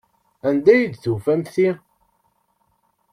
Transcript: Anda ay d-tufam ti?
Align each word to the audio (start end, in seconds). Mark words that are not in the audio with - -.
Anda 0.47 0.69
ay 0.73 0.83
d-tufam 0.87 1.41
ti? 1.53 1.69